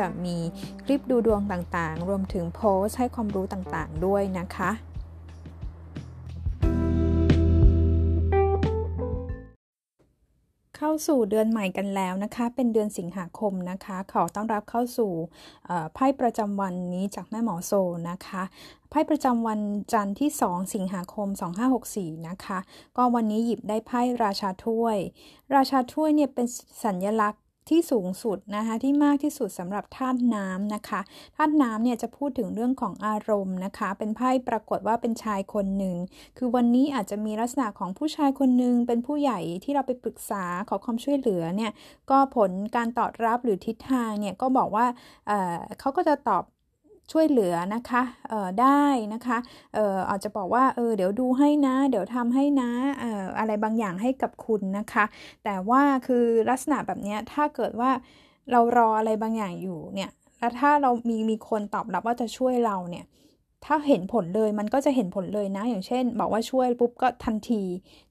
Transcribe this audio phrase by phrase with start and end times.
[0.25, 0.37] มี
[0.83, 4.71] คลิปดูดวงต่างๆ รวมถึงโพสให้ความรู้ต่างๆ ด้วยนะคะ
[10.83, 15.11] เข้าสู่เดือนใหม่กันแล้วนะคะ เป็นเดือนสิงหาคมนะคะ ขอต้อนรับเข้าสู่
[15.93, 17.71] ไพ่ประจำวันนี้จากแม่หมอโซ
[18.09, 18.43] นะคะ
[18.89, 19.59] ไพ่ประจำวัน
[19.93, 21.27] จันทร์ที่ 2 สิงหาคม
[21.77, 22.59] 2564 นะคะ
[22.97, 24.97] ก็วันนี้หยิบได้ไพ่ราชาถ้วย
[25.55, 26.47] ราชาถ้วยเนี่ยเป็น
[26.83, 31.01] สัญลักษณ์ ที่สูงสุดนะคะที่มากที่สุดสำหรับธาตุน้ำนะคะ
[31.35, 35.95] ธาตุน้ำเนี่ยจะพูดถึงเรื่องของอารมณ์นะคะ เป็นไพ่ปรากฏว่าเป็นชายคนหนึ่ง
[36.37, 41.71] คือวันนี้อาจจะมีลักษณะของผู้ชายคนหนึ่งเป็นผู้ใหญ่ที่เราไปปรึกษาขอความช่วยเหลือเนี่ย
[42.09, 44.85] ก็ผลการตอบรับหรือทิศทางเนี่ยก็บอกว่า
[45.27, 46.43] เเขาก็จะตอบ
[47.11, 49.37] ช่วยเหลือนะคะเออได้นะคะ
[49.75, 55.05] เอออาจจะบอกว่าเออเดี๋ยวดูให้นะ เดี๋ยวทำให้นะเอออะไรบางอย่างให้กับคุณนะคะ
[55.43, 57.91] แต่ว่าคือลักษณะแบบนี้ถ้าเกิดว่า
[58.51, 60.09] เรารออะไรบางอย่างอยู่เนี่ย
[60.39, 63.05] แล้วถ้าเรามีมีคนตอบรับว่าจะช่วยเราเนี่ย
[63.65, 67.63] ถ้าเห็นผลเลยมันก็จะเห็นผลเลยนะ อย่างเช่น บอกว่าช่วยปุ๊บก็ทันที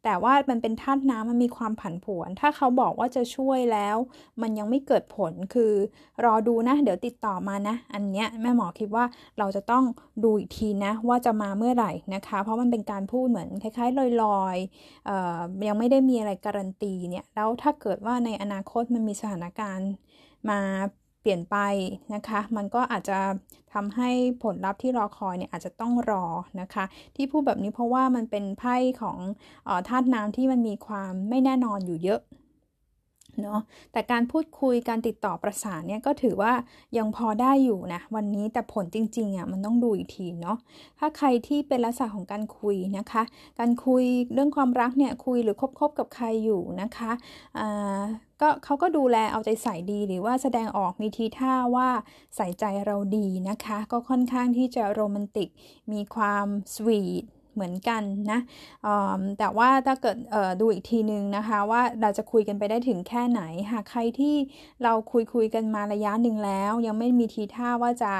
[0.04, 3.96] แต่ว่ามันเป็นธาตุน้ำมันมีความผันผวน ถ้าเขาบอกว่าจะช่วยแล้ว
[4.42, 5.72] มันยังไม่เกิดผลคือ
[6.24, 9.04] รอดูนะ เดี๋ยวติดต่อมานะ อันเนี้ยแม่หมอคิดว่า
[9.38, 9.84] เราจะต้อง
[10.24, 19.90] ดูอีกทีนะ ว่าจะมาเมื่อไหร่นะคะ เพราะมันเป็นการพูดเหมือนคล้ายๆลอยๆยังไม่ได้มีอะไรการันตีเนี่ยแล้วถ้าเกิดว่าในอนาคตมันมีสถานการณ์
[20.50, 20.60] มา
[21.20, 21.56] เปลี่ยนไป
[22.14, 23.18] นะคะ มันก็อาจจะ
[23.72, 24.10] ทำให้
[24.42, 26.24] ผลลัพธ์ที่รอคอยเนี่ยอาจจะต้องรอ
[26.60, 26.84] นะคะ
[27.16, 29.18] ที่พูดแบบนี้เพราะว่ามันเป็นไพ่ของ
[29.88, 32.20] ธาตุน้ำที่มันมีความไม่แน่นอนอยู่เยอะ
[33.42, 33.60] เนาะ
[33.92, 36.52] แต่การพูดคุยการติดต่อประสานเนี่ยก็ถือว่า
[36.98, 40.58] ยังพอได้อยู่นะวันนี้แต่ผลจริงๆอะมันต้องดูอีกทีเนาะ
[40.98, 43.22] ถ้าใครที่เป็นลักษณะของการคุยนะคะ
[43.58, 47.12] การคุยเรื่องความรักเนี่ยคุยหรือคบคบกับใครอยู่นะคะ
[47.58, 48.02] อ่า
[48.40, 51.88] ก็เขาก็ดูแลเอาใจใส่ดีหรือว่าแสดงออกมีทีท่าว่า
[52.36, 55.48] ใส่ใจเราดีนะคะ ก็ค่อนข้างที่จะโรแมนติก
[55.92, 57.24] มีความสวีท
[57.54, 58.40] เหมือนกันนะ
[59.38, 60.16] แต่ว่าถ้าเกิด
[60.60, 64.34] ดูอีกทีนึงนะคะว่าเราจะคุยกันไปได้ถึงแค่ไหน หากใครที่
[64.82, 68.12] เราคุยคุยกันมาระยะหนึ่งแล้ว ยังไม่มีทีท่าว่าจะ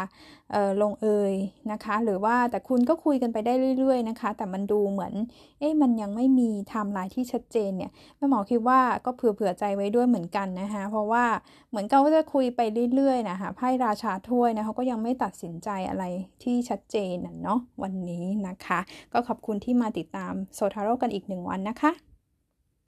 [0.83, 1.35] ลงเอย
[1.73, 5.13] นะคะ หรือว่าแต่คุณก็คุยกันไปได้เรื่อย ๆ นะคะ แต่มันดูเหมือน
[5.59, 11.25] เอ๊ะมันยังไม่มีไทม์ไลน์ที่ชัดเจนเนี่ยแม่หมอคิดว่าก็เผื่อๆใจไว้ด้วยเหมือนกันนะคะเพราะว่า
[11.71, 12.61] เหมือนเขาจะคุยไป
[12.95, 16.05] เรื่อยๆนะคะไพ่ราชาถ้วยนะเขาก็ยังไม่ตัดสินใจอะไร
[16.43, 18.81] ที่ชัดเจนเนาะวันนี้นะคะ
[19.15, 21.91] ก็ขอบคุณที่มาติดตามโซทาโร่กันอีกหนึ่งวันนะคะ